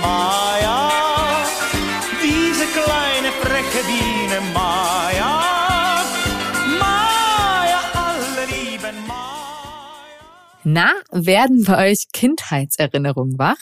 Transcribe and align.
Maya, 0.00 0.90
diese 2.22 2.66
kleine 2.66 3.32
freche 3.40 3.84
Biene 3.86 4.40
Maya, 4.52 5.42
Maya, 6.78 7.80
alle 7.94 8.46
lieben 8.46 9.06
Maya. 9.06 10.04
Na, 10.64 10.92
werden 11.10 11.64
bei 11.64 11.90
euch 11.90 12.06
Kindheitserinnerungen 12.12 13.38
wach? 13.38 13.58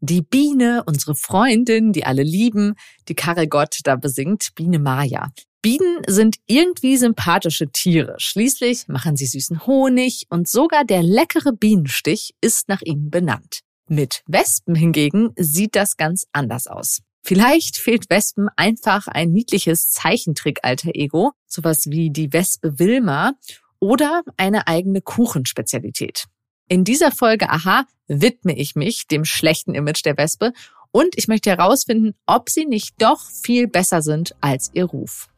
Die 0.00 0.22
Biene, 0.22 0.82
unsere 0.86 1.14
Freundin, 1.14 1.92
die 1.92 2.04
alle 2.04 2.22
lieben, 2.22 2.74
die 3.08 3.14
Karel 3.14 3.46
Gott 3.46 3.78
da 3.84 3.96
besingt, 3.96 4.50
Biene 4.54 4.78
Maya. 4.78 5.30
Bienen 5.62 6.02
sind 6.06 6.36
irgendwie 6.46 6.98
sympathische 6.98 7.68
Tiere. 7.68 8.16
Schließlich 8.18 8.86
machen 8.88 9.16
sie 9.16 9.24
süßen 9.24 9.66
Honig 9.66 10.26
und 10.28 10.46
sogar 10.46 10.84
der 10.84 11.02
leckere 11.02 11.52
Bienenstich 11.52 12.34
ist 12.42 12.68
nach 12.68 12.82
ihnen 12.82 13.10
benannt. 13.10 13.63
Mit 13.88 14.22
Wespen 14.26 14.74
hingegen 14.74 15.32
sieht 15.36 15.76
das 15.76 15.96
ganz 15.96 16.26
anders 16.32 16.66
aus. 16.66 17.02
Vielleicht 17.22 17.76
fehlt 17.76 18.10
Wespen 18.10 18.48
einfach 18.56 19.08
ein 19.08 19.30
niedliches 19.30 19.88
Zeichentrick-Alter-Ego, 19.90 21.32
sowas 21.46 21.86
wie 21.86 22.10
die 22.10 22.32
Wespe 22.32 22.78
Wilma 22.78 23.32
oder 23.80 24.22
eine 24.36 24.66
eigene 24.66 25.00
Kuchenspezialität. 25.00 26.26
In 26.68 26.84
dieser 26.84 27.12
Folge 27.12 27.50
Aha 27.50 27.86
widme 28.08 28.56
ich 28.56 28.74
mich 28.74 29.06
dem 29.06 29.24
schlechten 29.24 29.74
Image 29.74 30.04
der 30.04 30.16
Wespe 30.16 30.52
und 30.90 31.16
ich 31.16 31.28
möchte 31.28 31.50
herausfinden, 31.50 32.14
ob 32.26 32.48
sie 32.48 32.66
nicht 32.66 32.94
doch 32.98 33.20
viel 33.42 33.68
besser 33.68 34.00
sind 34.00 34.34
als 34.40 34.70
ihr 34.72 34.84
Ruf. 34.84 35.28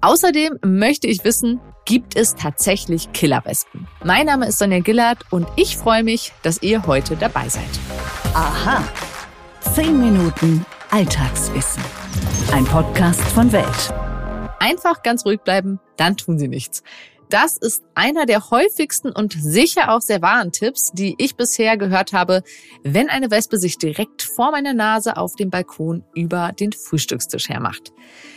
Außerdem 0.00 0.60
möchte 0.64 1.08
ich 1.08 1.24
wissen, 1.24 1.60
gibt 1.84 2.16
es 2.16 2.36
tatsächlich 2.36 3.10
Killerwespen? 3.12 3.88
Mein 4.04 4.26
Name 4.26 4.46
ist 4.46 4.58
Sonja 4.58 4.78
Gillard 4.78 5.24
und 5.30 5.48
ich 5.56 5.76
freue 5.76 6.04
mich, 6.04 6.32
dass 6.42 6.62
ihr 6.62 6.86
heute 6.86 7.16
dabei 7.16 7.48
seid. 7.48 7.64
Aha. 8.32 8.84
Zehn 9.60 9.98
Minuten 9.98 10.64
Alltagswissen. 10.90 11.82
Ein 12.52 12.64
Podcast 12.64 13.20
von 13.20 13.50
Welt. 13.50 13.92
Einfach 14.60 15.02
ganz 15.02 15.26
ruhig 15.26 15.40
bleiben, 15.40 15.80
dann 15.96 16.16
tun 16.16 16.38
sie 16.38 16.48
nichts. 16.48 16.84
Das 17.30 17.58
ist 17.58 17.82
einer 17.94 18.24
der 18.24 18.50
häufigsten 18.50 19.12
und 19.12 19.34
sicher 19.38 19.92
auch 19.92 20.00
sehr 20.00 20.22
wahren 20.22 20.50
Tipps, 20.50 20.92
die 20.92 21.14
ich 21.18 21.36
bisher 21.36 21.76
gehört 21.76 22.14
habe, 22.14 22.42
wenn 22.82 23.10
eine 23.10 23.30
Wespe 23.30 23.58
sich 23.58 23.76
direkt 23.76 24.22
vor 24.22 24.50
meiner 24.50 24.72
Nase 24.72 25.18
auf 25.18 25.36
dem 25.36 25.50
Balkon 25.50 26.04
über 26.14 26.52
den 26.58 26.72
Frühstückstisch 26.72 27.50
hermacht. 27.50 27.92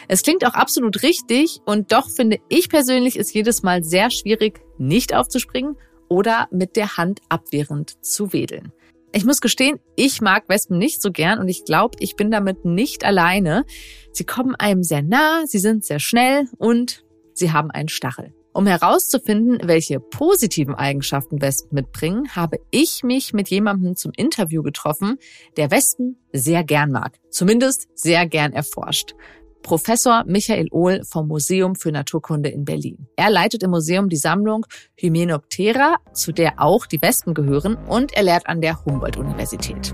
Es 0.10 0.24
klingt 0.24 0.46
auch 0.46 0.56
absolut 0.56 1.04
richtig 1.04 1.62
und 1.66 1.94
doch 1.94 2.10
finde 2.10 2.40
ich 2.50 2.68
persönlich 2.68 3.18
es 3.18 3.32
jedes 3.32 3.64
Mal 3.64 3.84
sehr 3.84 4.12
schwierig, 4.12 4.60
nicht 4.78 5.16
aufzuspringen 5.16 5.78
oder 6.10 6.50
mit 6.52 6.76
der 6.76 6.98
Hand 6.98 7.22
abwehrend 7.30 8.04
zu 8.04 8.34
wedeln. 8.34 8.74
Ich 9.14 9.24
muss 9.24 9.40
gestehen, 9.40 9.80
ich 9.96 10.20
mag 10.20 10.50
Wespen 10.50 10.78
nicht 10.78 11.02
so 11.02 11.12
gern 11.12 11.40
und 11.40 11.48
ich 11.48 11.64
glaube, 11.64 11.98
ich 12.02 12.18
bin 12.18 12.30
damit 12.30 12.66
nicht 12.66 13.06
alleine. 13.06 13.66
Sie 14.12 14.26
kommen 14.26 14.56
einem 14.56 14.84
sehr 14.84 15.02
nah, 15.02 15.44
sie 15.46 15.60
sind 15.60 15.86
sehr 15.86 16.00
schnell 16.00 16.50
und 16.58 17.06
sie 17.34 17.52
haben 17.52 17.72
einen 17.72 17.90
Stachel. 17.90 18.34
Um 18.54 18.68
herauszufinden, 18.68 19.60
welche 19.64 20.02
positiven 20.02 20.76
Eigenschaften 20.76 21.42
Wespen 21.42 21.76
mitbringen, 21.76 22.36
habe 22.36 22.60
ich 22.70 23.02
mich 23.02 23.32
mit 23.32 23.50
jemandem 23.50 23.96
zum 23.96 24.12
Interview 24.16 24.62
getroffen, 24.62 25.18
der 25.56 25.72
Wespen 25.72 26.18
sehr 26.34 26.66
gern 26.66 26.92
mag. 26.92 27.18
Zumindest 27.30 27.88
sehr 27.96 28.26
gern 28.26 28.52
erforscht. 28.52 29.14
Professor 29.62 30.24
Michael 30.26 30.68
Ohl 30.72 31.02
vom 31.06 31.28
Museum 31.28 31.76
für 31.76 31.92
Naturkunde 31.92 32.50
in 32.50 32.66
Berlin. 32.66 33.08
Er 33.16 33.30
leitet 33.30 33.64
im 33.64 33.70
Museum 33.70 34.10
die 34.10 34.18
Sammlung 34.18 34.66
Hymenoptera, 34.96 35.98
zu 36.14 36.34
der 36.34 36.60
auch 36.60 36.88
die 36.88 37.02
Wespen 37.02 37.34
gehören, 37.34 37.76
und 37.76 38.14
er 38.14 38.24
lehrt 38.24 38.48
an 38.48 38.60
der 38.60 38.84
Humboldt-Universität. 38.84 39.94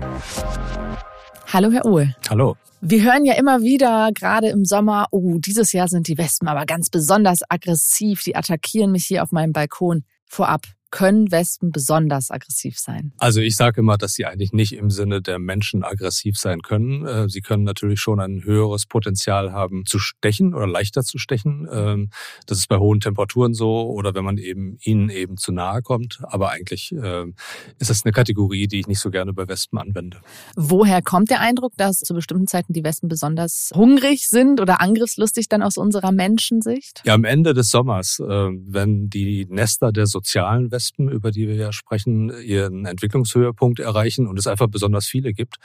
Hallo, 1.50 1.72
Herr 1.72 1.86
Ohl. 1.86 2.14
Hallo. 2.28 2.56
Wir 2.82 3.02
hören 3.02 3.24
ja 3.24 3.32
immer 3.34 3.62
wieder, 3.62 4.10
gerade 4.12 4.50
im 4.50 4.66
Sommer, 4.66 5.06
oh, 5.12 5.38
dieses 5.38 5.72
Jahr 5.72 5.88
sind 5.88 6.06
die 6.06 6.18
Wespen 6.18 6.46
aber 6.46 6.66
ganz 6.66 6.90
besonders 6.90 7.40
aggressiv. 7.48 8.22
Die 8.22 8.36
attackieren 8.36 8.92
mich 8.92 9.06
hier 9.06 9.22
auf 9.22 9.32
meinem 9.32 9.54
Balkon. 9.54 10.04
Vorab, 10.26 10.66
können 10.90 11.30
Wespen 11.30 11.70
besonders 11.70 12.30
aggressiv 12.30 12.78
sein? 12.78 13.12
Also 13.18 13.40
ich 13.40 13.56
sage 13.56 13.80
immer, 13.80 13.98
dass 13.98 14.14
sie 14.14 14.24
eigentlich 14.24 14.52
nicht 14.52 14.72
im 14.72 14.90
Sinne 14.90 15.20
der 15.20 15.38
Menschen 15.38 15.84
aggressiv 15.84 16.38
sein 16.38 16.62
können. 16.62 17.06
Äh, 17.06 17.28
sie 17.28 17.40
können 17.40 17.64
natürlich 17.64 18.00
schon 18.00 18.20
ein 18.20 18.42
höheres 18.44 18.86
Potenzial 18.86 19.52
haben 19.52 19.84
zu 19.84 19.98
stechen 19.98 20.54
oder 20.54 20.66
leichter 20.66 21.02
zu 21.02 21.18
stechen. 21.18 21.68
Ähm, 21.70 22.10
das 22.46 22.58
ist 22.58 22.68
bei 22.68 22.78
hohen 22.78 23.00
Temperaturen 23.00 23.54
so 23.54 23.90
oder 23.90 24.14
wenn 24.14 24.24
man 24.24 24.38
eben 24.38 24.78
ihnen 24.80 25.10
eben 25.10 25.36
zu 25.36 25.52
nahe 25.52 25.82
kommt. 25.82 26.20
Aber 26.22 26.50
eigentlich 26.50 26.92
ähm, 26.92 27.34
ist 27.78 27.90
das 27.90 28.04
eine 28.04 28.12
Kategorie, 28.12 28.66
die 28.66 28.80
ich 28.80 28.86
nicht 28.86 29.00
so 29.00 29.10
gerne 29.10 29.34
bei 29.34 29.46
Wespen 29.46 29.78
anwende. 29.78 30.20
Woher 30.56 31.02
kommt 31.02 31.30
der 31.30 31.40
Eindruck, 31.40 31.72
dass 31.76 31.98
zu 31.98 32.14
bestimmten 32.14 32.46
Zeiten 32.46 32.72
die 32.72 32.84
Wespen 32.84 33.08
besonders 33.08 33.70
hungrig 33.74 34.28
sind 34.28 34.60
oder 34.60 34.80
angriffslustig 34.80 35.48
dann 35.48 35.62
aus 35.62 35.76
unserer 35.76 36.12
Menschensicht? 36.12 37.02
Ja, 37.04 37.14
am 37.14 37.24
Ende 37.24 37.52
des 37.52 37.70
Sommers, 37.70 38.20
äh, 38.20 38.24
wenn 38.24 39.10
die 39.10 39.46
Nester 39.50 39.92
der 39.92 40.06
sozialen 40.06 40.70
Wespen 40.70 40.77
Wespen, 40.78 41.08
über 41.08 41.32
die 41.32 41.48
wir 41.48 41.56
ja 41.56 41.72
sprechen, 41.72 42.32
ihren 42.40 42.86
Entwicklungshöhepunkt 42.86 43.80
erreichen 43.80 44.28
und 44.28 44.38
es 44.38 44.46
einfach 44.46 44.68
besonders 44.68 45.06
viele 45.06 45.32
gibt, 45.32 45.56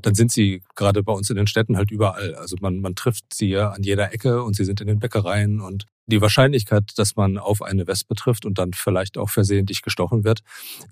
dann 0.00 0.14
sind 0.14 0.32
sie 0.32 0.62
gerade 0.74 1.02
bei 1.02 1.12
uns 1.12 1.28
in 1.28 1.36
den 1.36 1.46
Städten 1.46 1.76
halt 1.76 1.90
überall. 1.90 2.34
Also 2.36 2.56
man, 2.60 2.80
man 2.80 2.94
trifft 2.94 3.34
sie 3.34 3.50
ja 3.50 3.70
an 3.70 3.82
jeder 3.82 4.12
Ecke 4.14 4.42
und 4.42 4.56
sie 4.56 4.64
sind 4.64 4.80
in 4.80 4.86
den 4.86 4.98
Bäckereien 4.98 5.60
und 5.60 5.84
die 6.06 6.20
Wahrscheinlichkeit, 6.20 6.92
dass 6.96 7.16
man 7.16 7.38
auf 7.38 7.62
eine 7.62 7.86
Wespe 7.86 8.14
trifft 8.14 8.44
und 8.44 8.58
dann 8.58 8.72
vielleicht 8.72 9.18
auch 9.18 9.30
versehentlich 9.30 9.82
gestochen 9.82 10.24
wird, 10.24 10.40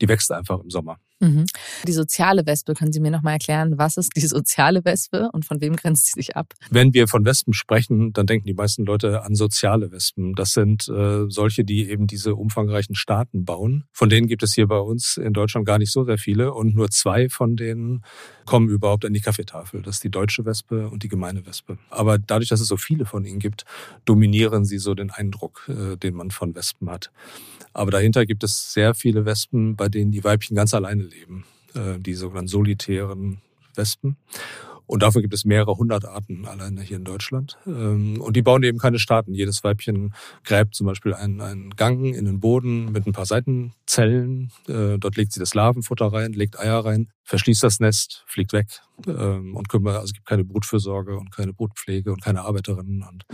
die 0.01 0.09
wächst 0.09 0.33
einfach 0.33 0.61
im 0.61 0.71
Sommer. 0.71 0.99
Mhm. 1.21 1.45
Die 1.87 1.93
soziale 1.93 2.47
Wespe, 2.47 2.75
können 2.75 2.93
Sie 2.93 3.01
mir 3.01 3.11
noch 3.11 3.23
mal 3.23 3.33
erklären, 3.33 3.77
was 3.77 3.99
ist 3.99 4.13
die 4.17 4.27
soziale 4.27 4.85
Wespe 4.85 5.29
und 5.33 5.45
von 5.45 5.61
wem 5.61 5.77
grenzt 5.77 6.07
sie 6.07 6.21
sich 6.21 6.37
ab? 6.37 6.55
Wenn 6.71 6.95
wir 6.95 7.09
von 7.09 7.27
Wespen 7.27 7.53
sprechen, 7.53 8.13
dann 8.15 8.27
denken 8.27 8.47
die 8.47 8.55
meisten 8.55 8.87
Leute 8.87 9.23
an 9.23 9.35
soziale 9.35 9.93
Wespen. 9.93 10.35
Das 10.35 10.53
sind 10.53 10.89
äh, 10.89 11.27
solche, 11.29 11.65
die 11.65 11.91
eben 11.91 12.07
diese 12.07 12.35
umfangreichen 12.35 12.95
Staaten 12.95 13.45
bauen. 13.45 13.85
Von 13.93 14.09
denen 14.09 14.29
gibt 14.29 14.43
es 14.43 14.55
hier 14.55 14.67
bei 14.67 14.79
uns 14.79 15.19
in 15.19 15.35
Deutschland 15.35 15.67
gar 15.67 15.79
nicht 15.79 15.93
so 15.93 16.05
sehr 16.05 16.19
viele 16.19 16.55
und 16.55 16.75
nur 16.75 16.91
zwei 16.91 17.29
von 17.29 17.57
denen 17.57 18.03
kommen 18.51 18.69
überhaupt 18.69 19.05
an 19.05 19.13
die 19.13 19.21
Kaffeetafel. 19.21 19.81
Das 19.81 19.97
ist 19.97 20.05
die 20.05 20.11
deutsche 20.11 20.45
Wespe 20.45 20.89
und 20.89 21.05
die 21.05 21.09
gemeine 21.09 21.47
Wespe. 21.47 21.79
Aber 21.89 22.19
dadurch, 22.19 22.49
dass 22.49 22.61
es 22.61 22.67
so 22.67 22.77
viele 22.77 23.05
von 23.05 23.25
ihnen 23.25 23.39
gibt, 23.39 23.65
dominieren 24.05 24.65
sie 24.65 24.79
so 24.79 24.93
den 24.97 25.13
Eindruck, 25.13 25.69
äh, 25.69 25.97
den 25.97 26.15
man 26.15 26.33
von 26.33 26.57
Wespen 26.57 26.91
hat. 26.91 27.13
Aber 27.75 27.93
dahinter 27.93 28.27
gibt 28.27 28.43
es 28.43 28.73
sehr 28.73 28.95
viele 28.95 29.25
Wespen, 29.25 29.77
bei 29.77 29.89
denen 29.89 30.11
die 30.11 30.25
Weibchen 30.25 30.57
ganz 30.57 30.75
alleine 30.75 31.05
leben, 31.05 31.45
äh, 31.75 32.01
die 32.01 32.15
sogenannten 32.15 32.49
solitären 32.49 33.41
Wespen. 33.77 34.17
Und 34.91 35.05
davon 35.05 35.23
gibt 35.23 35.35
es 35.35 35.45
mehrere 35.45 35.77
hundert 35.77 36.05
Arten 36.05 36.45
alleine 36.47 36.81
hier 36.81 36.97
in 36.97 37.05
Deutschland. 37.05 37.57
Ähm, 37.65 38.21
und 38.21 38.35
die 38.35 38.43
bauen 38.43 38.65
eben 38.65 38.79
keine 38.79 38.99
Staaten. 38.99 39.33
Jedes 39.33 39.63
Weibchen 39.63 40.13
gräbt 40.43 40.75
zum 40.75 40.89
Beispiel 40.89 41.15
einen, 41.15 41.41
einen 41.41 41.71
Gang 41.71 42.13
in 42.13 42.25
den 42.25 42.41
Boden 42.41 42.91
mit 42.91 43.07
ein 43.07 43.13
paar 43.13 43.27
Seitenzellen. 43.27 44.51
Äh, 44.67 44.99
dort 44.99 45.17
legt 45.17 45.33
sie 45.33 45.39
das 45.39 45.55
Larvenfutter 45.55 46.13
rein, 46.13 46.33
legt 46.33 46.59
Eier 46.59 46.85
rein, 46.85 47.13
verschließt 47.31 47.63
das 47.63 47.81
Nest, 47.81 48.25
fliegt 48.27 48.53
weg 48.53 48.67
ähm, 49.07 49.57
und 49.57 49.69
kümmert, 49.69 49.95
also 49.95 50.07
es 50.07 50.13
gibt 50.13 50.27
keine 50.27 50.45
Brutfürsorge 50.45 51.17
und 51.17 51.31
keine 51.31 51.53
Brutpflege 51.53 52.13
und 52.13 52.23
keine 52.23 52.43
Arbeiterinnen 52.43 53.05
und 53.05 53.25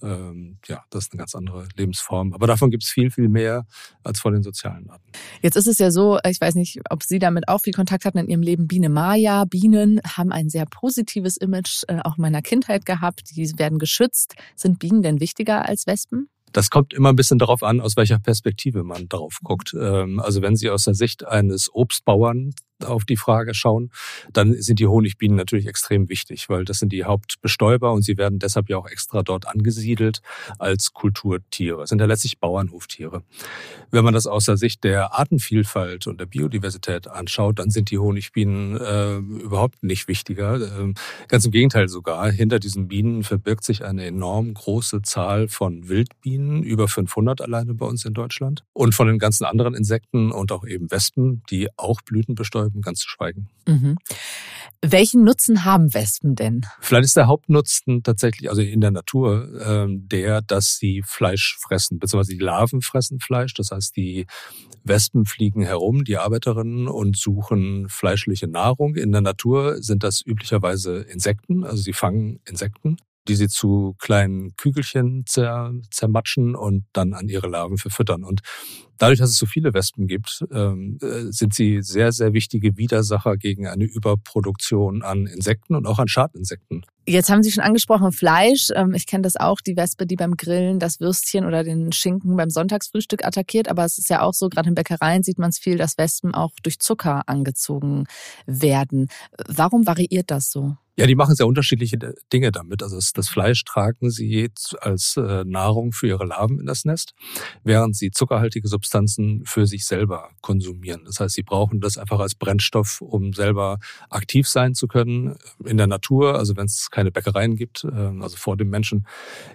ähm, 0.00 0.58
ja, 0.66 0.84
das 0.90 1.04
ist 1.04 1.12
eine 1.12 1.18
ganz 1.18 1.34
andere 1.34 1.66
Lebensform. 1.76 2.32
Aber 2.32 2.46
davon 2.46 2.70
gibt 2.70 2.84
es 2.84 2.90
viel, 2.90 3.10
viel 3.10 3.28
mehr 3.28 3.66
als 4.04 4.20
von 4.20 4.32
den 4.32 4.44
sozialen 4.44 4.88
Arten. 4.88 5.10
Jetzt 5.42 5.56
ist 5.56 5.66
es 5.66 5.78
ja 5.78 5.90
so, 5.90 6.18
ich 6.24 6.40
weiß 6.40 6.54
nicht, 6.54 6.78
ob 6.90 7.02
Sie 7.02 7.18
damit 7.18 7.48
auch 7.48 7.58
viel 7.58 7.72
Kontakt 7.72 8.04
hatten 8.04 8.18
in 8.18 8.28
Ihrem 8.28 8.42
Leben. 8.42 8.68
Biene 8.68 8.90
Maya, 8.90 9.44
Bienen 9.44 10.00
haben 10.06 10.30
ein 10.30 10.50
sehr 10.50 10.66
positives 10.66 11.36
Image 11.36 11.82
äh, 11.88 11.98
auch 12.04 12.16
in 12.16 12.22
meiner 12.22 12.42
Kindheit 12.42 12.86
gehabt. 12.86 13.34
Die 13.34 13.58
werden 13.58 13.80
geschützt. 13.80 14.36
Sind 14.54 14.78
Bienen 14.78 15.02
denn 15.02 15.18
wichtiger 15.18 15.68
als 15.68 15.88
Wespen? 15.88 16.28
Das 16.52 16.70
kommt 16.70 16.94
immer 16.94 17.10
ein 17.10 17.16
bisschen 17.16 17.38
darauf 17.38 17.62
an, 17.62 17.80
aus 17.80 17.96
welcher 17.96 18.18
Perspektive 18.18 18.84
man 18.84 19.08
drauf 19.08 19.40
guckt. 19.42 19.74
Ähm, 19.78 20.20
also 20.20 20.42
wenn 20.42 20.54
Sie 20.54 20.70
aus 20.70 20.84
der 20.84 20.94
Sicht 20.94 21.26
eines 21.26 21.74
Obstbauern 21.74 22.54
auf 22.84 23.04
die 23.04 23.16
Frage 23.16 23.54
schauen, 23.54 23.90
dann 24.32 24.54
sind 24.60 24.78
die 24.78 24.86
Honigbienen 24.86 25.36
natürlich 25.36 25.66
extrem 25.66 26.08
wichtig, 26.08 26.48
weil 26.48 26.64
das 26.64 26.78
sind 26.78 26.92
die 26.92 27.04
Hauptbestäuber 27.04 27.92
und 27.92 28.02
sie 28.02 28.16
werden 28.16 28.38
deshalb 28.38 28.68
ja 28.68 28.76
auch 28.78 28.86
extra 28.86 29.22
dort 29.22 29.46
angesiedelt 29.46 30.20
als 30.58 30.92
Kulturtiere. 30.92 31.80
Das 31.80 31.90
sind 31.90 32.00
ja 32.00 32.06
letztlich 32.06 32.38
Bauernhoftiere. 32.38 33.22
Wenn 33.90 34.04
man 34.04 34.14
das 34.14 34.26
aus 34.26 34.44
der 34.44 34.56
Sicht 34.56 34.84
der 34.84 35.18
Artenvielfalt 35.18 36.06
und 36.06 36.20
der 36.20 36.26
Biodiversität 36.26 37.08
anschaut, 37.08 37.58
dann 37.58 37.70
sind 37.70 37.90
die 37.90 37.98
Honigbienen 37.98 38.76
äh, 38.76 39.16
überhaupt 39.16 39.82
nicht 39.82 40.08
wichtiger. 40.08 40.56
Äh, 40.60 40.92
ganz 41.28 41.44
im 41.44 41.50
Gegenteil 41.50 41.88
sogar. 41.88 42.30
Hinter 42.30 42.58
diesen 42.58 42.88
Bienen 42.88 43.22
verbirgt 43.22 43.64
sich 43.64 43.84
eine 43.84 44.04
enorm 44.04 44.54
große 44.54 45.02
Zahl 45.02 45.48
von 45.48 45.88
Wildbienen, 45.88 46.62
über 46.62 46.88
500 46.88 47.40
alleine 47.40 47.74
bei 47.74 47.86
uns 47.86 48.04
in 48.04 48.14
Deutschland. 48.14 48.64
Und 48.72 48.94
von 48.94 49.08
den 49.08 49.18
ganzen 49.18 49.44
anderen 49.44 49.74
Insekten 49.74 50.30
und 50.30 50.52
auch 50.52 50.66
eben 50.66 50.90
Wespen, 50.90 51.42
die 51.50 51.68
auch 51.76 52.00
Blüten 52.02 52.34
bestäuben, 52.68 52.82
ganz 52.82 53.00
zu 53.00 53.08
schweigen. 53.08 53.48
Mhm. 53.66 53.96
Welchen 54.80 55.24
Nutzen 55.24 55.64
haben 55.64 55.92
Wespen 55.92 56.36
denn? 56.36 56.64
Vielleicht 56.80 57.06
ist 57.06 57.16
der 57.16 57.26
Hauptnutzen 57.26 58.02
tatsächlich, 58.02 58.48
also 58.48 58.62
in 58.62 58.80
der 58.80 58.92
Natur, 58.92 59.60
äh, 59.60 59.86
der, 59.88 60.40
dass 60.42 60.76
sie 60.76 61.02
Fleisch 61.04 61.56
fressen, 61.60 61.98
beziehungsweise 61.98 62.36
die 62.36 62.44
Larven 62.44 62.80
fressen 62.80 63.18
Fleisch. 63.18 63.54
Das 63.54 63.72
heißt, 63.72 63.96
die 63.96 64.26
Wespen 64.84 65.24
fliegen 65.24 65.62
herum, 65.62 66.04
die 66.04 66.16
Arbeiterinnen, 66.16 66.86
und 66.86 67.16
suchen 67.16 67.88
fleischliche 67.88 68.46
Nahrung. 68.46 68.94
In 68.94 69.10
der 69.10 69.20
Natur 69.20 69.82
sind 69.82 70.04
das 70.04 70.24
üblicherweise 70.24 71.00
Insekten, 71.00 71.64
also 71.64 71.82
sie 71.82 71.92
fangen 71.92 72.40
Insekten 72.46 72.98
die 73.28 73.36
sie 73.36 73.48
zu 73.48 73.94
kleinen 73.98 74.56
Kügelchen 74.56 75.24
zer, 75.26 75.72
zermatschen 75.90 76.54
und 76.54 76.84
dann 76.92 77.12
an 77.12 77.28
ihre 77.28 77.48
Larven 77.48 77.76
verfüttern. 77.76 78.24
Und 78.24 78.40
dadurch, 78.98 79.18
dass 79.18 79.30
es 79.30 79.36
so 79.36 79.46
viele 79.46 79.74
Wespen 79.74 80.06
gibt, 80.06 80.44
ähm, 80.50 80.98
äh, 81.02 81.30
sind 81.30 81.54
sie 81.54 81.82
sehr, 81.82 82.12
sehr 82.12 82.32
wichtige 82.32 82.76
Widersacher 82.76 83.36
gegen 83.36 83.66
eine 83.66 83.84
Überproduktion 83.84 85.02
an 85.02 85.26
Insekten 85.26 85.74
und 85.74 85.86
auch 85.86 85.98
an 85.98 86.08
Schadinsekten. 86.08 86.84
Jetzt 87.06 87.30
haben 87.30 87.42
Sie 87.42 87.50
schon 87.50 87.64
angesprochen 87.64 88.12
Fleisch. 88.12 88.68
Ähm, 88.74 88.92
ich 88.94 89.06
kenne 89.06 89.22
das 89.22 89.36
auch, 89.36 89.60
die 89.60 89.76
Wespe, 89.76 90.06
die 90.06 90.16
beim 90.16 90.36
Grillen 90.36 90.78
das 90.78 91.00
Würstchen 91.00 91.46
oder 91.46 91.64
den 91.64 91.92
Schinken 91.92 92.36
beim 92.36 92.50
Sonntagsfrühstück 92.50 93.24
attackiert. 93.24 93.68
Aber 93.68 93.84
es 93.84 93.96
ist 93.96 94.10
ja 94.10 94.20
auch 94.20 94.34
so, 94.34 94.48
gerade 94.48 94.68
in 94.68 94.74
Bäckereien 94.74 95.22
sieht 95.22 95.38
man 95.38 95.50
es 95.50 95.58
viel, 95.58 95.78
dass 95.78 95.96
Wespen 95.96 96.34
auch 96.34 96.52
durch 96.62 96.78
Zucker 96.80 97.22
angezogen 97.26 98.04
werden. 98.46 99.08
Warum 99.46 99.86
variiert 99.86 100.30
das 100.30 100.50
so? 100.50 100.76
Ja, 100.98 101.06
die 101.06 101.14
machen 101.14 101.36
sehr 101.36 101.46
unterschiedliche 101.46 101.96
Dinge 102.32 102.50
damit. 102.50 102.82
Also 102.82 102.98
das 103.14 103.28
Fleisch 103.28 103.64
tragen 103.64 104.10
sie 104.10 104.50
als 104.80 105.16
äh, 105.16 105.44
Nahrung 105.44 105.92
für 105.92 106.08
ihre 106.08 106.24
Larven 106.24 106.58
in 106.58 106.66
das 106.66 106.84
Nest, 106.84 107.14
während 107.62 107.94
sie 107.94 108.10
zuckerhaltige 108.10 108.66
Substanzen 108.66 109.44
für 109.44 109.68
sich 109.68 109.86
selber 109.86 110.30
konsumieren. 110.40 111.02
Das 111.04 111.20
heißt, 111.20 111.36
sie 111.36 111.44
brauchen 111.44 111.80
das 111.80 111.98
einfach 111.98 112.18
als 112.18 112.34
Brennstoff, 112.34 113.00
um 113.00 113.32
selber 113.32 113.78
aktiv 114.10 114.48
sein 114.48 114.74
zu 114.74 114.88
können 114.88 115.36
in 115.64 115.76
der 115.76 115.86
Natur. 115.86 116.36
Also 116.36 116.56
wenn 116.56 116.66
es 116.66 116.90
keine 116.90 117.12
Bäckereien 117.12 117.54
gibt, 117.54 117.84
ähm, 117.84 118.20
also 118.20 118.36
vor 118.36 118.56
dem 118.56 118.68
Menschen, 118.68 119.06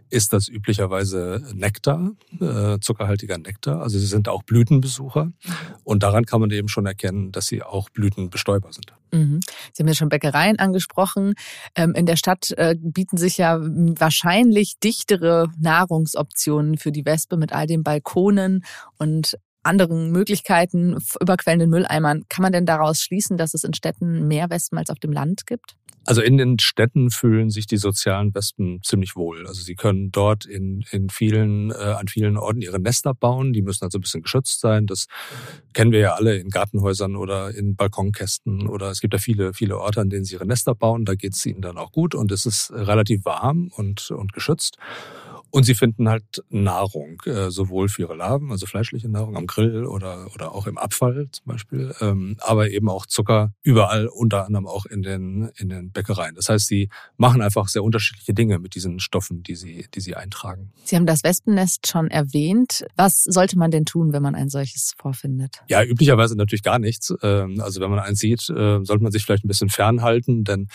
ist 0.10 0.32
das 0.32 0.48
üblicherweise 0.48 1.44
Nektar, 1.54 2.14
äh, 2.40 2.80
zuckerhaltiger 2.80 3.38
Nektar. 3.38 3.82
Also 3.82 4.00
sie 4.00 4.06
sind 4.06 4.30
auch 4.30 4.44
Blütenbesucher. 4.44 5.34
Und 5.84 6.04
daran 6.04 6.26
kann 6.26 6.40
man 6.40 6.52
eben 6.52 6.70
schon 6.70 6.86
erkennen, 6.86 7.34
dass 7.34 7.48
sie 7.48 7.64
auch 7.64 7.90
Blütenbestäuber 7.90 8.72
sind. 8.72 8.94
Mhm. 9.14 9.40
Sie 9.72 9.84
haben 9.84 9.88
ja 9.88 9.94
schon 9.94 10.10
Bäckereien 10.10 10.60
angesprochen. 10.60 11.36
Ähm, 11.76 11.94
in 11.94 12.06
der 12.06 12.16
Stadt 12.16 12.52
äh, 12.58 12.76
bieten 12.80 13.18
sich 13.18 13.38
ja 13.38 13.60
wahrscheinlich 13.62 14.80
dichtere 14.84 15.50
Nahrungsoptionen 15.60 16.78
für 16.78 16.92
die 16.92 17.06
Wespe 17.06 17.38
mit 17.38 17.54
all 17.54 17.68
den 17.68 17.84
Balkonen 17.84 18.66
und 18.98 19.38
anderen 19.62 20.12
Möglichkeiten, 20.12 20.98
überquellenden 21.22 21.70
Mülleimern. 21.70 22.24
Kann 22.28 22.42
man 22.42 22.52
denn 22.52 22.66
daraus 22.66 23.02
schließen, 23.02 23.38
dass 23.38 23.54
es 23.54 23.64
in 23.64 23.74
Städten 23.74 24.28
mehr 24.28 24.50
Wespen 24.50 24.78
als 24.78 24.90
auf 24.90 25.00
dem 25.00 25.14
Land 25.14 25.46
gibt? 25.48 25.76
Also 26.06 26.22
in 26.22 26.38
den 26.38 26.60
Städten 26.60 27.10
fühlen 27.12 27.50
sich 27.50 27.66
die 27.66 27.78
sozialen 27.78 28.36
Wespen 28.36 28.82
ziemlich 28.84 29.16
wohl. 29.16 29.48
Also 29.48 29.62
sie 29.62 29.76
können 29.76 30.12
dort 30.12 30.46
in, 30.46 30.84
in 30.92 31.10
vielen, 31.10 31.72
äh, 31.72 31.76
an 31.76 32.08
vielen 32.08 32.38
Orten 32.38 32.62
ihre 32.62 32.80
Nester 32.80 33.14
bauen. 33.14 33.54
Die 33.54 33.62
müssen 33.62 33.86
also 33.86 33.98
ein 33.98 34.02
bisschen 34.02 34.22
geschützt 34.22 34.60
sein. 34.60 34.86
Das 34.86 35.08
kennen 35.74 35.92
wir 35.92 36.00
ja 36.00 36.14
alle 36.14 36.38
in 36.38 36.50
Gartenhäusern 36.50 37.16
oder 37.16 37.56
in 37.56 37.76
Balkonkästen 37.76 38.68
oder 38.68 38.90
es 38.90 39.00
gibt 39.00 39.14
ja 39.14 39.20
viele, 39.20 39.54
viele 39.54 39.80
Orte, 39.80 40.02
an 40.02 40.10
denen 40.10 40.26
sie 40.26 40.36
ihre 40.36 40.46
Nester 40.46 40.76
bauen. 40.76 41.06
Da 41.06 41.16
geht 41.16 41.36
es 41.36 41.46
ihnen 41.46 41.62
dann 41.62 41.78
auch 41.78 41.92
gut 41.92 42.16
und 42.16 42.32
es 42.32 42.46
ist 42.46 42.72
relativ 42.74 43.24
warm 43.24 43.72
und, 43.76 44.12
und 44.12 44.34
geschützt. 44.34 44.78
Und 45.56 45.66
sie 45.66 45.76
finden 45.76 46.10
halt 46.10 46.44
Nahrung, 46.50 47.22
äh, 47.28 47.52
sowohl 47.52 47.88
für 47.88 48.02
ihre 48.02 48.16
Larven, 48.16 48.50
also 48.50 48.66
fleischliche 48.66 49.08
Nahrung 49.08 49.38
am 49.38 49.46
Grill 49.46 49.86
oder, 49.86 50.26
oder 50.34 50.52
auch 50.52 50.66
im 50.66 50.80
Abfall 50.80 51.28
zum 51.32 51.46
Beispiel, 51.46 51.94
ähm, 52.02 52.38
aber 52.40 52.72
eben 52.72 52.90
auch 52.90 53.06
Zucker 53.06 53.54
überall, 53.62 54.08
unter 54.08 54.48
anderem 54.48 54.66
auch 54.66 54.88
in 54.88 55.04
den, 55.04 55.52
in 55.58 55.70
den 55.70 55.92
Bäckereien. 55.92 56.34
Das 56.34 56.50
heißt, 56.50 56.66
sie 56.66 56.90
machen 57.18 57.44
einfach 57.44 57.68
sehr 57.68 57.84
unterschiedliche 57.84 58.34
Dinge 58.34 58.58
mit 58.58 58.74
diesen 58.74 59.00
Stoffen, 59.00 59.44
die 59.44 59.54
sie, 59.54 59.86
die 59.94 60.02
sie 60.02 60.16
eintragen. 60.16 60.74
Sie 60.86 60.96
haben 60.96 61.06
das 61.06 61.24
Wespennest 61.24 61.86
schon 61.86 62.10
erwähnt. 62.10 62.84
Was 62.96 63.22
sollte 63.24 63.56
man 63.56 63.70
denn 63.70 63.86
tun, 63.86 64.12
wenn 64.12 64.24
man 64.24 64.34
ein 64.34 64.50
solches 64.50 64.94
vorfindet? 64.98 65.62
Ja, 65.70 65.84
üblicherweise 65.84 66.36
natürlich 66.36 66.64
gar 66.64 66.80
nichts. 66.80 67.14
Ähm, 67.22 67.62
also 67.62 67.80
wenn 67.80 67.92
man 67.92 68.00
eins 68.00 68.18
sieht, 68.18 68.50
äh, 68.50 68.84
sollte 68.84 69.04
man 69.04 69.12
sich 69.12 69.24
vielleicht 69.24 69.46
ein 69.46 69.50
bisschen 69.50 69.70
fernhalten, 69.70 70.46
denn 70.46 70.68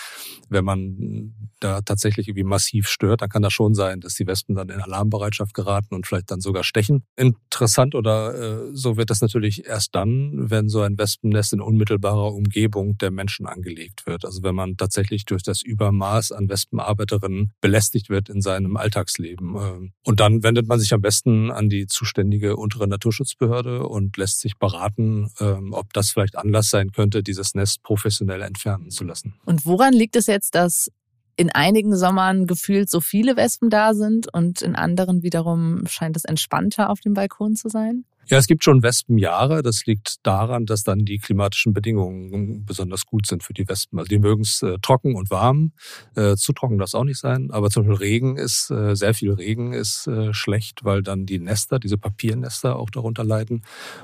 wenn 0.48 0.64
man 0.64 1.34
da 1.58 1.80
tatsächlich 1.80 2.28
irgendwie 2.28 2.44
massiv 2.44 2.86
stört, 2.86 3.22
dann 3.22 3.28
kann 3.28 3.42
das 3.42 3.52
schon 3.52 3.74
sein, 3.74 3.98
dass 3.98 4.14
die 4.14 4.28
Wespen 4.28 4.54
dann 4.54 4.67
dann 4.68 4.78
in 4.78 4.82
Alarmbereitschaft 4.82 5.54
geraten 5.54 5.94
und 5.94 6.06
vielleicht 6.06 6.30
dann 6.30 6.40
sogar 6.40 6.64
stechen. 6.64 7.04
Interessant 7.16 7.94
oder 7.94 8.34
äh, 8.34 8.70
so 8.72 8.96
wird 8.96 9.10
das 9.10 9.20
natürlich 9.20 9.66
erst 9.66 9.94
dann, 9.94 10.50
wenn 10.50 10.68
so 10.68 10.82
ein 10.82 10.98
Wespennest 10.98 11.52
in 11.52 11.60
unmittelbarer 11.60 12.32
Umgebung 12.32 12.98
der 12.98 13.10
Menschen 13.10 13.46
angelegt 13.46 14.06
wird. 14.06 14.24
Also 14.24 14.42
wenn 14.42 14.54
man 14.54 14.76
tatsächlich 14.76 15.24
durch 15.24 15.42
das 15.42 15.62
Übermaß 15.62 16.32
an 16.32 16.48
Wespenarbeiterinnen 16.48 17.52
belästigt 17.60 18.10
wird 18.10 18.28
in 18.28 18.40
seinem 18.40 18.76
Alltagsleben. 18.76 19.56
Ähm, 19.56 19.92
und 20.04 20.20
dann 20.20 20.42
wendet 20.42 20.68
man 20.68 20.78
sich 20.78 20.92
am 20.94 21.00
besten 21.00 21.50
an 21.50 21.68
die 21.68 21.86
zuständige 21.86 22.56
untere 22.56 22.86
Naturschutzbehörde 22.88 23.86
und 23.86 24.16
lässt 24.16 24.40
sich 24.40 24.58
beraten, 24.58 25.30
ähm, 25.40 25.72
ob 25.72 25.92
das 25.92 26.10
vielleicht 26.10 26.36
Anlass 26.36 26.70
sein 26.70 26.92
könnte, 26.92 27.22
dieses 27.22 27.54
Nest 27.54 27.82
professionell 27.82 28.42
entfernen 28.42 28.90
zu 28.90 29.04
lassen. 29.04 29.34
Und 29.44 29.66
woran 29.66 29.92
liegt 29.92 30.16
es 30.16 30.26
jetzt, 30.26 30.54
dass 30.54 30.90
in 31.38 31.50
einigen 31.50 31.96
Sommern 31.96 32.46
gefühlt 32.46 32.90
so 32.90 33.00
viele 33.00 33.36
Wespen 33.36 33.70
da 33.70 33.94
sind 33.94 34.26
und 34.34 34.60
in 34.60 34.74
anderen 34.74 35.22
wiederum 35.22 35.84
scheint 35.86 36.16
es 36.16 36.24
entspannter 36.24 36.90
auf 36.90 36.98
dem 37.00 37.14
Balkon 37.14 37.54
zu 37.54 37.68
sein? 37.68 38.04
Ja, 38.30 38.36
es 38.36 38.46
gibt 38.46 38.62
schon 38.62 38.82
Wespenjahre. 38.82 39.62
Das 39.62 39.86
liegt 39.86 40.16
daran, 40.26 40.66
dass 40.66 40.82
dann 40.82 41.04
die 41.06 41.18
klimatischen 41.18 41.72
Bedingungen 41.72 42.64
besonders 42.66 43.06
gut 43.06 43.26
sind 43.26 43.42
für 43.42 43.54
die 43.54 43.66
Wespen. 43.68 43.98
Also 43.98 44.08
die 44.08 44.18
mögen 44.18 44.42
es 44.42 44.60
äh, 44.62 44.76
trocken 44.82 45.14
und 45.14 45.30
warm. 45.30 45.72
Äh, 46.14 46.36
zu 46.36 46.52
trocken 46.52 46.78
darf 46.78 46.88
es 46.88 46.94
auch 46.94 47.04
nicht 47.04 47.18
sein. 47.18 47.50
Aber 47.50 47.70
zum 47.70 47.86
Beispiel 47.86 48.06
Regen 48.06 48.36
ist, 48.36 48.70
äh, 48.70 48.94
sehr 48.94 49.14
viel 49.14 49.32
Regen 49.32 49.72
ist 49.72 50.06
äh, 50.08 50.34
schlecht, 50.34 50.84
weil 50.84 51.02
dann 51.02 51.24
die 51.24 51.38
Nester, 51.38 51.78
diese 51.78 51.96
Papiernester 51.96 52.76
auch 52.76 52.90
darunter 52.90 53.24
leiden 53.24 53.62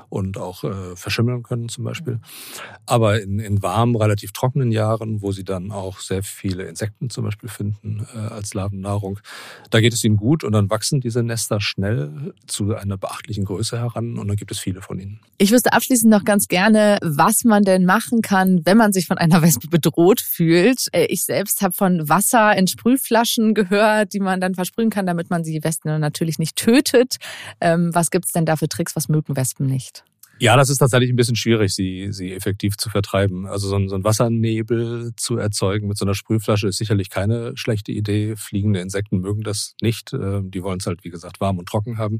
und 0.09 0.37
auch 0.39 0.63
äh, 0.63 0.95
verschimmeln 0.95 1.43
können 1.43 1.69
zum 1.69 1.83
Beispiel. 1.83 2.19
Aber 2.85 3.21
in, 3.21 3.39
in 3.39 3.61
warmen, 3.61 3.95
relativ 3.95 4.31
trockenen 4.31 4.71
Jahren, 4.71 5.21
wo 5.21 5.31
sie 5.31 5.43
dann 5.43 5.71
auch 5.71 5.99
sehr 5.99 6.23
viele 6.23 6.63
Insekten 6.63 7.09
zum 7.09 7.25
Beispiel 7.25 7.49
finden 7.49 8.05
äh, 8.13 8.17
als 8.17 8.53
Larvennahrung, 8.53 9.19
da 9.69 9.81
geht 9.81 9.93
es 9.93 10.03
ihnen 10.03 10.17
gut 10.17 10.43
und 10.43 10.51
dann 10.53 10.69
wachsen 10.69 11.01
diese 11.01 11.23
Nester 11.23 11.61
schnell 11.61 12.33
zu 12.47 12.75
einer 12.75 12.97
beachtlichen 12.97 13.45
Größe 13.45 13.77
heran 13.79 14.14
und 14.19 14.27
dann 14.27 14.37
gibt 14.37 14.51
es 14.51 14.59
viele 14.59 14.81
von 14.81 14.99
ihnen. 14.99 15.19
Ich 15.37 15.51
wüsste 15.51 15.73
abschließend 15.73 16.09
noch 16.09 16.23
ganz 16.23 16.47
gerne, 16.47 16.97
was 17.01 17.43
man 17.43 17.63
denn 17.63 17.85
machen 17.85 18.21
kann, 18.21 18.65
wenn 18.65 18.77
man 18.77 18.93
sich 18.93 19.07
von 19.07 19.17
einer 19.17 19.41
Wespe 19.43 19.67
bedroht 19.67 20.21
fühlt. 20.21 20.87
Äh, 20.91 21.05
ich 21.05 21.25
selbst 21.25 21.61
habe 21.61 21.73
von 21.73 22.07
Wasser 22.07 22.55
in 22.57 22.67
Sprühflaschen 22.67 23.53
gehört, 23.53 24.13
die 24.13 24.19
man 24.19 24.41
dann 24.41 24.55
versprühen 24.55 24.89
kann, 24.89 25.05
damit 25.05 25.29
man 25.29 25.43
die 25.43 25.63
Wespen 25.63 25.99
natürlich 25.99 26.39
nicht 26.39 26.55
tötet. 26.55 27.17
Ähm, 27.61 27.93
was 27.93 28.11
gibt's 28.11 28.31
denn 28.31 28.45
da 28.45 28.55
für 28.55 28.67
Tricks? 28.67 28.95
Was 28.95 29.09
mögen 29.09 29.35
Wespen 29.35 29.67
nicht? 29.67 30.03
Ja, 30.37 30.57
das 30.57 30.69
ist 30.69 30.79
tatsächlich 30.79 31.09
ein 31.11 31.15
bisschen 31.15 31.37
schwierig, 31.37 31.73
sie, 31.73 32.09
sie 32.11 32.33
effektiv 32.33 32.75
zu 32.75 32.89
vertreiben. 32.89 33.45
Also 33.45 33.69
so 33.69 33.77
ein, 33.77 33.87
so 33.87 33.95
ein 33.95 34.03
Wassernebel 34.03 35.13
zu 35.15 35.37
erzeugen 35.37 35.87
mit 35.87 35.97
so 35.97 36.03
einer 36.03 36.13
Sprühflasche 36.13 36.67
ist 36.67 36.77
sicherlich 36.77 37.09
keine 37.09 37.55
schlechte 37.55 37.93
Idee. 37.93 38.35
Fliegende 38.35 38.81
Insekten 38.81 39.19
mögen 39.19 39.43
das 39.43 39.75
nicht. 39.81 40.11
Ähm, 40.11 40.51
die 40.51 40.61
wollen 40.61 40.79
es 40.79 40.87
halt, 40.87 41.05
wie 41.05 41.09
gesagt, 41.09 41.39
warm 41.39 41.57
und 41.57 41.69
trocken 41.69 41.97
haben. 41.97 42.19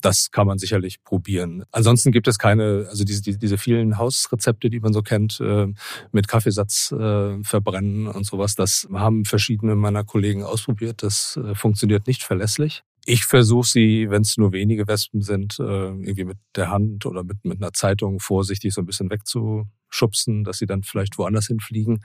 Das 0.00 0.30
kann 0.30 0.46
man 0.46 0.58
sicherlich 0.58 1.04
probieren. 1.04 1.64
Ansonsten 1.70 2.12
gibt 2.12 2.28
es 2.28 2.38
keine, 2.38 2.86
also 2.88 3.04
diese, 3.04 3.20
diese 3.36 3.58
vielen 3.58 3.98
Hausrezepte, 3.98 4.70
die 4.70 4.80
man 4.80 4.94
so 4.94 5.02
kennt, 5.02 5.38
äh, 5.40 5.66
mit 6.12 6.28
Kaffeesatz 6.28 6.92
äh, 6.92 7.42
verbrennen 7.42 8.06
und 8.06 8.24
sowas. 8.24 8.54
Das 8.54 8.88
haben 8.90 9.26
verschiedene 9.26 9.74
meiner 9.74 10.04
Kollegen 10.04 10.44
ausprobiert. 10.44 11.02
Das 11.02 11.36
äh, 11.36 11.54
funktioniert 11.54 12.06
nicht 12.06 12.22
verlässlich. 12.22 12.84
Ich 13.06 13.24
versuche 13.24 13.68
sie, 13.68 14.06
wenn 14.08 14.22
es 14.22 14.36
nur 14.38 14.52
wenige 14.52 14.86
Wespen 14.88 15.20
sind, 15.20 15.58
äh, 15.60 15.62
irgendwie 15.62 16.24
mit 16.24 16.38
der 16.56 16.70
Hand 16.70 17.04
oder 17.04 17.22
mit, 17.22 17.44
mit 17.44 17.60
einer 17.60 17.72
Zeitung 17.72 18.18
vorsichtig 18.18 18.72
so 18.72 18.80
ein 18.80 18.86
bisschen 18.86 19.10
wegzuschubsen, 19.10 20.44
dass 20.44 20.58
sie 20.58 20.66
dann 20.66 20.82
vielleicht 20.82 21.18
woanders 21.18 21.48
hinfliegen. 21.48 22.02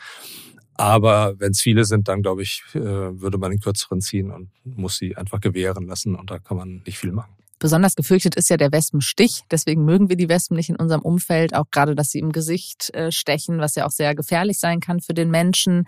Aber 0.73 1.39
wenn 1.39 1.51
es 1.51 1.61
viele 1.61 1.85
sind, 1.85 2.07
dann 2.07 2.21
glaube 2.21 2.41
ich, 2.41 2.63
äh, 2.73 2.79
würde 2.79 3.37
man 3.37 3.51
den 3.51 3.59
kürzeren 3.59 4.01
ziehen 4.01 4.31
und 4.31 4.49
muss 4.63 4.97
sie 4.97 5.15
einfach 5.15 5.39
gewähren 5.39 5.87
lassen 5.87 6.15
und 6.15 6.31
da 6.31 6.39
kann 6.39 6.57
man 6.57 6.81
nicht 6.85 6.97
viel 6.97 7.11
machen. 7.11 7.33
Besonders 7.59 7.95
gefürchtet 7.95 8.35
ist 8.35 8.49
ja 8.49 8.55
der 8.55 8.71
Wespenstich. 8.71 9.43
Deswegen 9.51 9.83
mögen 9.83 10.07
wir 10.07 10.15
die 10.15 10.29
Wespen 10.29 10.55
nicht 10.55 10.69
in 10.69 10.77
unserem 10.77 11.01
Umfeld. 11.01 11.53
Auch 11.53 11.69
gerade, 11.71 11.93
dass 11.93 12.11
sie 12.11 12.19
im 12.19 12.31
Gesicht 12.31 12.93
äh, 12.93 13.11
stechen, 13.11 13.59
was 13.59 13.75
ja 13.75 13.85
auch 13.85 13.91
sehr 13.91 14.15
gefährlich 14.15 14.57
sein 14.57 14.79
kann 14.79 15.01
für 15.01 15.13
den 15.13 15.29
Menschen. 15.29 15.85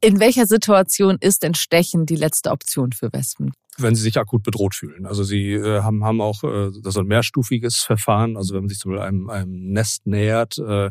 In 0.00 0.18
welcher 0.18 0.46
Situation 0.46 1.18
ist 1.20 1.42
denn 1.42 1.54
Stechen 1.54 2.06
die 2.06 2.16
letzte 2.16 2.50
Option 2.50 2.92
für 2.92 3.12
Wespen? 3.12 3.52
Wenn 3.78 3.94
sie 3.94 4.02
sich 4.02 4.18
akut 4.18 4.42
bedroht 4.42 4.74
fühlen. 4.74 5.06
Also 5.06 5.22
sie 5.22 5.52
äh, 5.52 5.82
haben, 5.82 6.04
haben 6.04 6.20
auch 6.20 6.44
äh, 6.44 6.70
so 6.72 7.00
ein 7.00 7.06
mehrstufiges 7.06 7.78
Verfahren. 7.78 8.36
Also 8.36 8.54
wenn 8.54 8.62
man 8.62 8.68
sich 8.68 8.78
zum 8.78 8.92
Beispiel 8.92 9.06
einem, 9.06 9.30
einem 9.30 9.72
Nest 9.72 10.06
nähert, 10.06 10.58
äh, 10.58 10.90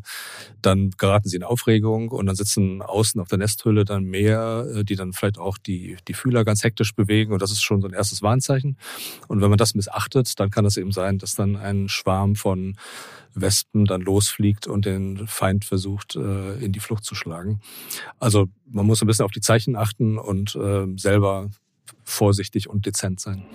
dann 0.61 0.91
geraten 0.97 1.29
sie 1.29 1.37
in 1.37 1.43
Aufregung 1.43 2.09
und 2.09 2.25
dann 2.25 2.35
sitzen 2.35 2.81
außen 2.81 3.19
auf 3.19 3.27
der 3.27 3.37
Nesthülle 3.37 3.85
dann 3.85 4.05
mehr, 4.05 4.65
äh, 4.73 4.83
die 4.83 4.95
dann 4.95 5.13
vielleicht 5.13 5.37
auch 5.37 5.57
die, 5.57 5.97
die 6.07 6.13
Fühler 6.13 6.43
ganz 6.45 6.63
hektisch 6.63 6.95
bewegen 6.95 7.33
und 7.33 7.41
das 7.41 7.51
ist 7.51 7.61
schon 7.61 7.81
so 7.81 7.87
ein 7.87 7.93
erstes 7.93 8.21
Warnzeichen. 8.21 8.77
Und 9.27 9.41
wenn 9.41 9.49
man 9.49 9.57
das 9.57 9.75
missachtet, 9.75 10.39
dann 10.39 10.49
kann 10.49 10.65
es 10.65 10.77
eben 10.77 10.91
sein, 10.91 11.17
dass 11.17 11.35
dann 11.35 11.55
ein 11.55 11.89
Schwarm 11.89 12.35
von 12.35 12.75
Wespen 13.35 13.85
dann 13.85 14.01
losfliegt 14.01 14.67
und 14.67 14.85
den 14.85 15.27
Feind 15.27 15.65
versucht, 15.65 16.15
äh, 16.15 16.55
in 16.55 16.71
die 16.71 16.79
Flucht 16.79 17.03
zu 17.03 17.15
schlagen. 17.15 17.61
Also 18.19 18.47
man 18.65 18.85
muss 18.85 19.01
ein 19.01 19.07
bisschen 19.07 19.25
auf 19.25 19.31
die 19.31 19.41
Zeichen 19.41 19.75
achten 19.75 20.17
und 20.17 20.55
äh, 20.55 20.87
selber 20.95 21.49
vorsichtig 22.03 22.69
und 22.69 22.85
dezent 22.85 23.19
sein. 23.19 23.45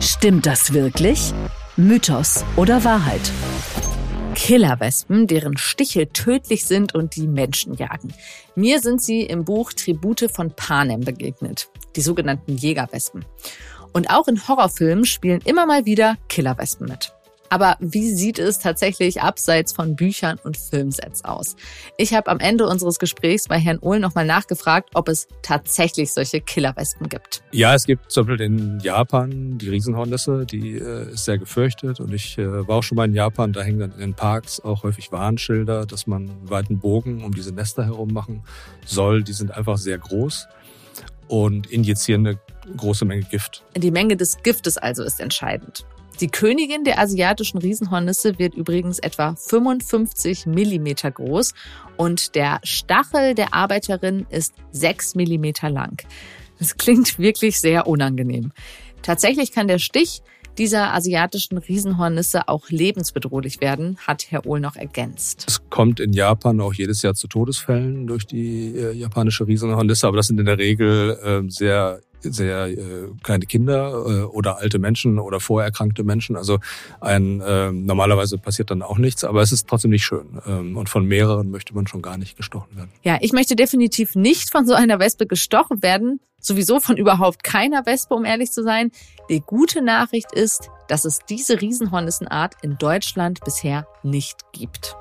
Stimmt 0.00 0.46
das 0.46 0.72
wirklich? 0.72 1.32
Mythos 1.76 2.44
oder 2.56 2.84
Wahrheit? 2.84 3.32
Killerwespen, 4.34 5.26
deren 5.26 5.56
Stiche 5.56 6.12
tödlich 6.12 6.66
sind 6.66 6.94
und 6.94 7.16
die 7.16 7.26
Menschen 7.26 7.74
jagen. 7.74 8.12
Mir 8.56 8.80
sind 8.80 9.00
sie 9.00 9.22
im 9.22 9.44
Buch 9.44 9.72
Tribute 9.72 10.28
von 10.30 10.50
Panem 10.54 11.00
begegnet, 11.00 11.68
die 11.96 12.00
sogenannten 12.00 12.56
Jägerwespen. 12.56 13.24
Und 13.92 14.10
auch 14.10 14.28
in 14.28 14.46
Horrorfilmen 14.46 15.04
spielen 15.04 15.40
immer 15.44 15.66
mal 15.66 15.86
wieder 15.86 16.16
Killerwespen 16.28 16.88
mit. 16.88 17.13
Aber 17.48 17.76
wie 17.80 18.10
sieht 18.12 18.38
es 18.38 18.58
tatsächlich 18.58 19.22
abseits 19.22 19.72
von 19.72 19.96
Büchern 19.96 20.38
und 20.42 20.56
Filmsets 20.56 21.24
aus? 21.24 21.56
Ich 21.96 22.14
habe 22.14 22.30
am 22.30 22.40
Ende 22.40 22.66
unseres 22.66 22.98
Gesprächs 22.98 23.48
bei 23.48 23.58
Herrn 23.58 23.78
Ohl 23.80 24.00
nochmal 24.00 24.26
nachgefragt, 24.26 24.90
ob 24.94 25.08
es 25.08 25.28
tatsächlich 25.42 26.12
solche 26.12 26.40
Killerwespen 26.40 27.08
gibt. 27.08 27.42
Ja, 27.52 27.74
es 27.74 27.84
gibt 27.84 28.10
zum 28.10 28.26
Beispiel 28.26 28.46
in 28.46 28.80
Japan 28.80 29.58
die 29.58 29.68
Riesenhornisse, 29.68 30.46
die 30.46 30.78
äh, 30.78 31.12
ist 31.12 31.24
sehr 31.24 31.38
gefürchtet. 31.38 32.00
Und 32.00 32.12
ich 32.12 32.38
äh, 32.38 32.66
war 32.66 32.76
auch 32.76 32.82
schon 32.82 32.96
mal 32.96 33.04
in 33.04 33.14
Japan, 33.14 33.52
da 33.52 33.62
hängen 33.62 33.78
dann 33.78 33.92
in 33.92 33.98
den 33.98 34.14
Parks 34.14 34.60
auch 34.60 34.82
häufig 34.82 35.12
Warnschilder, 35.12 35.86
dass 35.86 36.06
man 36.06 36.30
einen 36.30 36.50
weiten 36.50 36.78
Bogen 36.78 37.22
um 37.22 37.34
diese 37.34 37.52
Nester 37.52 37.84
herum 37.84 38.12
machen 38.12 38.42
soll. 38.84 39.22
Die 39.22 39.32
sind 39.32 39.52
einfach 39.52 39.78
sehr 39.78 39.98
groß 39.98 40.48
und 41.28 41.66
injizieren 41.70 42.26
eine 42.26 42.38
große 42.76 43.04
Menge 43.04 43.22
Gift. 43.22 43.62
Die 43.76 43.90
Menge 43.90 44.16
des 44.16 44.42
Giftes 44.42 44.78
also 44.78 45.02
ist 45.02 45.20
entscheidend. 45.20 45.86
Die 46.20 46.28
Königin 46.28 46.84
der 46.84 47.00
asiatischen 47.00 47.58
Riesenhornisse 47.58 48.38
wird 48.38 48.54
übrigens 48.54 49.00
etwa 49.00 49.34
55 49.34 50.46
Millimeter 50.46 51.10
groß 51.10 51.54
und 51.96 52.36
der 52.36 52.60
Stachel 52.62 53.34
der 53.34 53.52
Arbeiterin 53.52 54.26
ist 54.30 54.54
6 54.70 55.16
Millimeter 55.16 55.70
lang. 55.70 56.06
Das 56.60 56.76
klingt 56.76 57.18
wirklich 57.18 57.60
sehr 57.60 57.88
unangenehm. 57.88 58.52
Tatsächlich 59.02 59.52
kann 59.52 59.66
der 59.66 59.78
Stich 59.78 60.22
dieser 60.56 60.94
asiatischen 60.94 61.58
Riesenhornisse 61.58 62.48
auch 62.48 62.70
lebensbedrohlich 62.70 63.60
werden, 63.60 63.98
hat 64.06 64.26
Herr 64.30 64.46
Ohl 64.46 64.60
noch 64.60 64.76
ergänzt. 64.76 65.44
Es 65.48 65.68
kommt 65.68 65.98
in 65.98 66.12
Japan 66.12 66.60
auch 66.60 66.72
jedes 66.72 67.02
Jahr 67.02 67.14
zu 67.14 67.26
Todesfällen 67.26 68.06
durch 68.06 68.24
die 68.24 68.76
äh, 68.76 68.92
japanische 68.92 69.48
Riesenhornisse, 69.48 70.06
aber 70.06 70.18
das 70.18 70.28
sind 70.28 70.38
in 70.38 70.46
der 70.46 70.58
Regel 70.58 71.18
äh, 71.24 71.50
sehr 71.50 72.00
sehr 72.32 72.66
äh, 72.66 73.08
kleine 73.22 73.46
Kinder 73.46 74.04
äh, 74.06 74.22
oder 74.22 74.58
alte 74.58 74.78
Menschen 74.78 75.18
oder 75.18 75.40
vorerkrankte 75.40 76.04
Menschen. 76.04 76.36
Also 76.36 76.58
ein 77.00 77.40
äh, 77.40 77.72
normalerweise 77.72 78.38
passiert 78.38 78.70
dann 78.70 78.82
auch 78.82 78.98
nichts, 78.98 79.24
aber 79.24 79.42
es 79.42 79.52
ist 79.52 79.68
trotzdem 79.68 79.90
nicht 79.90 80.04
schön. 80.04 80.40
Ähm, 80.46 80.76
und 80.76 80.88
von 80.88 81.06
mehreren 81.06 81.50
möchte 81.50 81.74
man 81.74 81.86
schon 81.86 82.02
gar 82.02 82.18
nicht 82.18 82.36
gestochen 82.36 82.76
werden. 82.76 82.90
Ja, 83.02 83.18
ich 83.20 83.32
möchte 83.32 83.56
definitiv 83.56 84.14
nicht 84.14 84.50
von 84.50 84.66
so 84.66 84.74
einer 84.74 84.98
Wespe 84.98 85.26
gestochen 85.26 85.82
werden. 85.82 86.20
Sowieso 86.40 86.78
von 86.78 86.96
überhaupt 86.96 87.42
keiner 87.42 87.86
Wespe, 87.86 88.14
um 88.14 88.24
ehrlich 88.24 88.50
zu 88.50 88.62
sein. 88.62 88.90
Die 89.30 89.40
gute 89.40 89.82
Nachricht 89.82 90.32
ist, 90.32 90.68
dass 90.88 91.06
es 91.06 91.20
diese 91.28 91.60
Riesenhornissenart 91.60 92.56
in 92.62 92.76
Deutschland 92.76 93.40
bisher 93.44 93.86
nicht 94.02 94.52
gibt. 94.52 94.96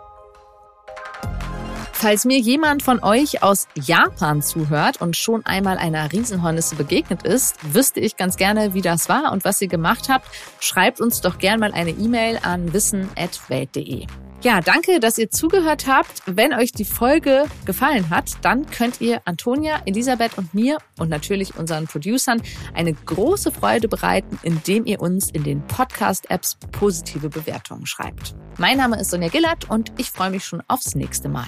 Falls 2.03 2.25
mir 2.25 2.37
jemand 2.37 2.83
von 2.83 3.01
euch 3.01 3.43
aus 3.43 3.69
Japan 3.75 4.41
zuhört 4.41 4.99
und 4.99 5.15
schon 5.15 5.45
einmal 5.45 5.77
einer 5.77 6.11
Riesenhornisse 6.11 6.75
begegnet 6.75 7.23
ist, 7.23 7.55
wüsste 7.73 8.01
ich 8.01 8.17
ganz 8.17 8.35
gerne, 8.35 8.73
wie 8.73 8.81
das 8.81 9.07
war 9.07 9.31
und 9.31 9.45
was 9.45 9.61
ihr 9.61 9.69
gemacht 9.69 10.09
habt. 10.09 10.27
Schreibt 10.59 10.99
uns 10.99 11.21
doch 11.21 11.37
gern 11.37 11.61
mal 11.61 11.71
eine 11.71 11.91
E-Mail 11.91 12.39
an 12.43 12.73
wissen.welt.de. 12.73 14.05
Ja, 14.41 14.59
danke, 14.59 14.99
dass 14.99 15.17
ihr 15.17 15.31
zugehört 15.31 15.87
habt. 15.87 16.23
Wenn 16.25 16.53
euch 16.53 16.73
die 16.73 16.83
Folge 16.83 17.45
gefallen 17.63 18.09
hat, 18.09 18.31
dann 18.41 18.69
könnt 18.69 18.99
ihr 18.99 19.21
Antonia, 19.23 19.81
Elisabeth 19.85 20.37
und 20.37 20.53
mir 20.53 20.79
und 20.99 21.07
natürlich 21.07 21.55
unseren 21.55 21.87
Producern 21.87 22.41
eine 22.73 22.91
große 22.91 23.53
Freude 23.53 23.87
bereiten, 23.87 24.37
indem 24.43 24.85
ihr 24.85 24.99
uns 24.99 25.31
in 25.31 25.45
den 25.45 25.65
Podcast-Apps 25.67 26.57
positive 26.73 27.29
Bewertungen 27.29 27.85
schreibt. 27.85 28.35
Mein 28.57 28.75
Name 28.75 28.99
ist 28.99 29.11
Sonja 29.11 29.29
Gillert 29.29 29.69
und 29.69 29.93
ich 29.97 30.11
freue 30.11 30.31
mich 30.31 30.43
schon 30.43 30.61
aufs 30.67 30.95
nächste 30.95 31.29
Mal. 31.29 31.47